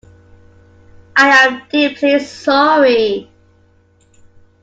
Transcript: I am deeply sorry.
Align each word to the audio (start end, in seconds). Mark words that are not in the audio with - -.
I 1.15 1.27
am 1.45 1.61
deeply 1.69 2.17
sorry. 2.21 3.29